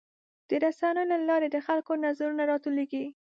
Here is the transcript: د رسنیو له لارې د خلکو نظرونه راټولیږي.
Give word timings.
د 0.49 0.51
رسنیو 0.63 1.09
له 1.11 1.17
لارې 1.29 1.47
د 1.51 1.57
خلکو 1.67 1.93
نظرونه 2.05 2.43
راټولیږي. 2.51 3.05